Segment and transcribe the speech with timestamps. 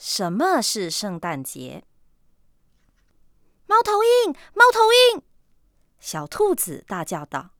[0.00, 1.84] 什么是圣诞节？
[3.66, 5.22] 猫头鹰，猫头鹰！
[5.98, 7.50] 小兔子大叫道。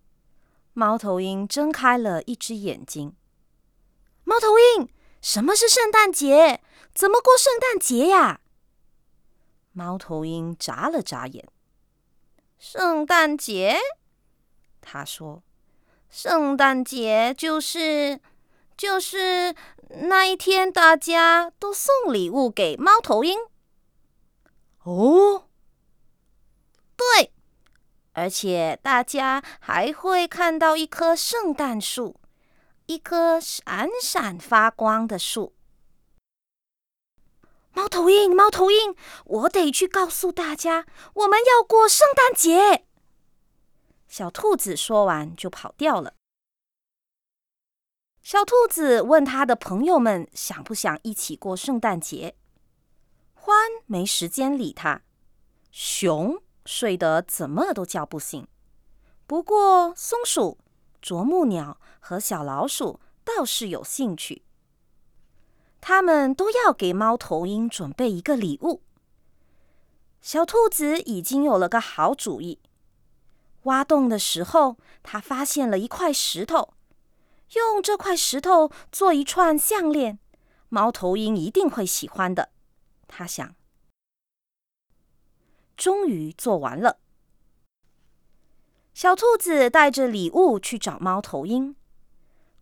[0.72, 3.14] 猫头鹰睁开了一只眼睛。
[4.24, 4.88] 猫头鹰，
[5.20, 6.62] 什么是圣诞节？
[6.94, 8.40] 怎么过圣诞节呀？
[9.72, 11.46] 猫头鹰眨了眨眼。
[12.58, 13.78] 圣诞节，
[14.80, 15.42] 他说
[16.08, 18.18] ：“圣诞节就是，
[18.80, 19.54] 就是。”
[20.02, 23.40] 那一天，大家都送礼物给猫头鹰。
[24.84, 25.48] 哦，
[26.96, 27.32] 对，
[28.12, 32.20] 而且大家还会看到一棵圣诞树，
[32.86, 35.54] 一棵闪闪发光的树。
[37.72, 42.86] 猫头鹰，猫头鹰，我得去告诉大家，我们要过圣诞节。
[44.06, 46.14] 小兔子说完就跑掉了。
[48.22, 52.36] 小兔子问他的朋友们想不想一起过圣诞节。
[53.34, 53.52] 獾
[53.86, 55.02] 没时间理他，
[55.70, 58.46] 熊睡得怎么都叫不醒。
[59.26, 60.58] 不过松鼠、
[61.00, 64.42] 啄木鸟和小老鼠倒是有兴趣，
[65.80, 68.82] 他们都要给猫头鹰准备一个礼物。
[70.20, 72.60] 小兔子已经有了个好主意。
[73.62, 76.74] 挖洞的时候，他发现了一块石头。
[77.54, 80.18] 用这块石头做一串项链，
[80.68, 82.50] 猫头鹰一定会喜欢的。
[83.08, 83.54] 他想。
[85.76, 86.98] 终于做完了，
[88.92, 91.74] 小兔子带着礼物去找猫头鹰。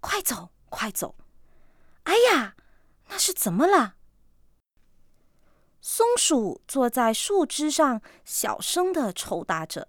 [0.01, 1.17] 快走，快走！
[2.05, 2.55] 哎呀，
[3.09, 3.97] 那是怎么了？
[5.81, 9.89] 松鼠坐在树枝上，小声的抽打着。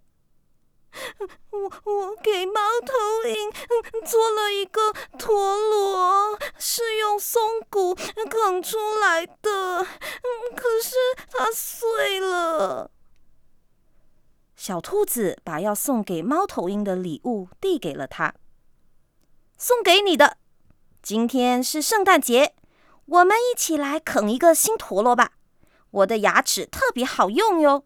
[1.52, 3.52] 我我给猫头鹰
[4.06, 9.86] 做了一个陀螺，是用松骨啃出来的，
[10.56, 10.96] 可是
[11.32, 12.92] 它碎了。
[14.56, 18.36] 小兔子把要送给猫头鹰的礼物递给了他，
[19.58, 20.38] 送给你的。
[21.02, 22.56] 今天是圣诞节，
[23.06, 25.32] 我们一起来啃一个新陀螺吧。
[25.92, 27.86] 我的牙齿特别好用哟。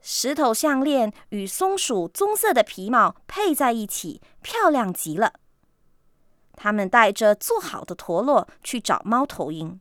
[0.00, 5.34] 石头项链与松鼠棕色的皮毛配在一起，漂亮极了。
[6.54, 9.80] 他们带着做好的陀螺去找猫头鹰。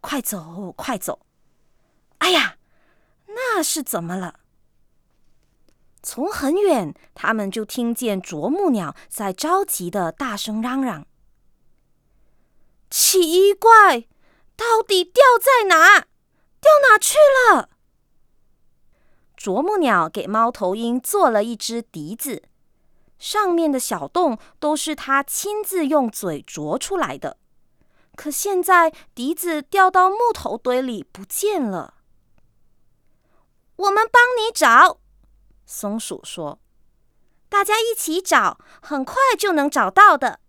[0.00, 1.20] 快走，快走！
[2.18, 2.56] 哎呀，
[3.28, 4.40] 那是怎么了？
[6.02, 11.06] 从很远，他们就听见啄木鸟在着急的大声嚷嚷
[12.88, 14.08] ：“奇怪，
[14.56, 16.00] 到底掉在哪？
[16.60, 17.16] 掉哪去
[17.52, 17.68] 了？”
[19.40, 22.42] 啄木鸟给猫头鹰做了一只笛子，
[23.18, 27.38] 上面的小洞都是它亲自用嘴啄出来的。
[28.16, 31.94] 可现在笛子掉到木头堆里不见了。
[33.76, 34.98] 我们帮你找，
[35.64, 36.58] 松鼠说
[37.48, 40.40] ：“大家一起找，很快就能找到的。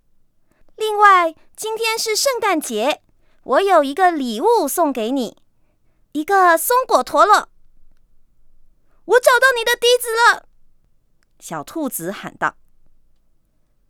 [0.75, 3.01] 另外，今天是圣诞节，
[3.43, 5.37] 我有一个礼物送给你，
[6.11, 7.47] 一个松果陀螺。”
[9.11, 10.47] 我找到你的笛子了，
[11.39, 12.55] 小兔子喊道。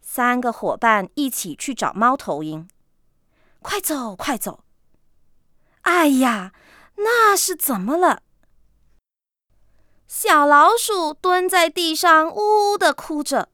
[0.02, 2.68] 三个伙伴一起去找猫头鹰。
[3.62, 4.64] 快走，快走！
[5.81, 6.54] 哎呀，
[6.96, 8.24] 那是怎么了？
[10.08, 13.50] 小老鼠蹲在地上，呜呜的哭着。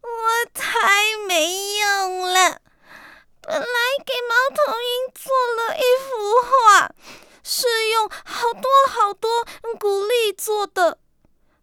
[0.00, 0.08] 我
[0.54, 2.60] 太没用了，
[3.40, 3.66] 本来
[4.06, 6.94] 给猫头鹰做了一幅画。
[7.42, 9.44] 是用好多好多
[9.78, 10.98] 谷粒做的，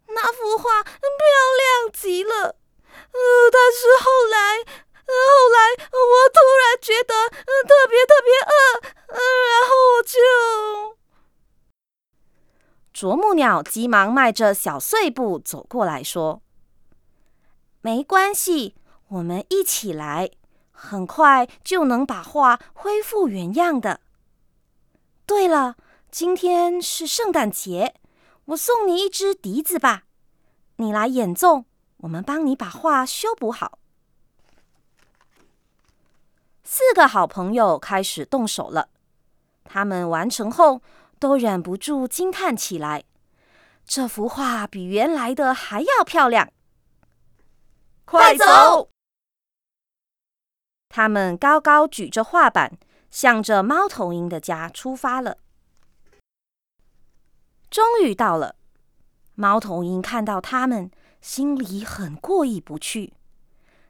[0.08, 0.92] 那幅画漂
[1.58, 2.56] 亮极了。
[3.12, 3.18] 呃，
[3.50, 5.14] 但是后来，后
[5.50, 5.58] 来
[5.90, 10.98] 我突然觉得特别特别饿，然后我就……
[12.92, 16.42] 啄木鸟急忙迈着小碎步走过来说
[17.80, 18.76] ：“没关系，
[19.08, 20.30] 我们一起来，
[20.70, 24.00] 很快就能把画恢复原样的。”
[25.30, 25.76] 对了，
[26.10, 27.94] 今天是圣诞节，
[28.46, 30.02] 我送你一支笛子吧，
[30.78, 31.66] 你来演奏，
[31.98, 33.78] 我们帮你把画修补好。
[36.64, 38.88] 四个好朋友开始动手了，
[39.62, 40.82] 他们完成后
[41.20, 43.04] 都忍不住惊叹起来：
[43.86, 46.52] 这幅画比原来的还要漂亮！
[48.04, 48.90] 快走！
[50.88, 52.76] 他们高高举着画板。
[53.10, 55.38] 向着猫头鹰的家出发了。
[57.68, 58.56] 终于到了，
[59.34, 60.90] 猫头鹰看到他们，
[61.20, 63.12] 心里很过意不去。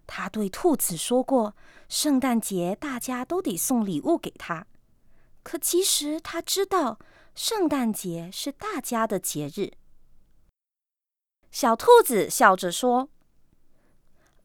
[0.07, 1.55] 他对兔子说过，
[1.89, 4.67] 圣诞节大家都得送礼物给他。
[5.43, 6.99] 可其实他知道，
[7.35, 9.73] 圣诞节是大家的节日。
[11.51, 13.09] 小兔子笑着说：“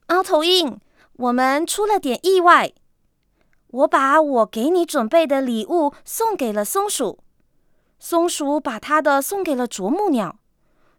[0.07, 0.80] 猫头鹰，
[1.13, 2.74] 我们出了点意外。
[3.67, 7.19] 我把我给你准备的礼物送给了松鼠，
[8.00, 10.38] 松鼠把它的送给了啄木鸟，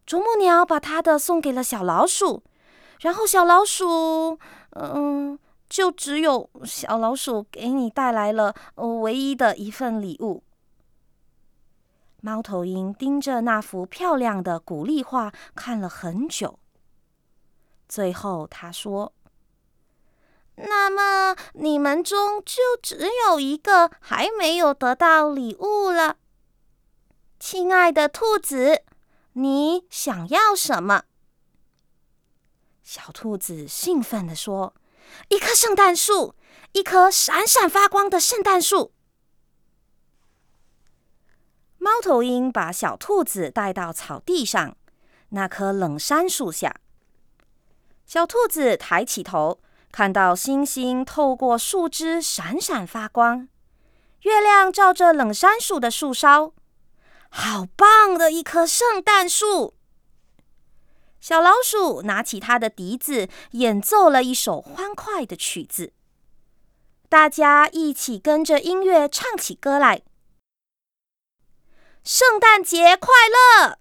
[0.05, 2.43] 啄木鸟把它的送给了小老鼠。”
[3.01, 4.39] 然后小老鼠，
[4.71, 10.43] 嗯，就只有小老鼠给你带来了唯一的一份礼物。
[12.23, 16.59] 猫头鹰盯着那幅漂亮的鼓励画看了很久，
[17.87, 19.13] 最后他说
[20.57, 26.17] ：“那么你们中就只有一个还没有得到礼物了，
[27.39, 28.83] 亲爱的兔子，
[29.35, 31.05] 你想要什么？”
[32.83, 34.75] 小兔子兴奋地说
[35.29, 36.35] ：“一棵圣诞树，
[36.73, 38.93] 一棵闪闪发光的圣诞树。”
[41.79, 44.77] 猫头鹰把小兔子带到草地上，
[45.29, 46.81] 那棵冷杉树下。
[48.07, 49.61] 小兔子抬起头，
[49.97, 53.49] 看到星星透过树枝闪闪发光，
[54.25, 56.53] 月亮照着冷杉树的树梢，
[57.31, 59.73] 好棒的一棵圣诞树！
[61.19, 65.95] 小老鼠拿起它的笛子，演奏了一首欢快的曲子。
[67.09, 70.03] 大家一起跟着音乐唱起歌来
[72.05, 73.79] ：“圣诞节快乐！”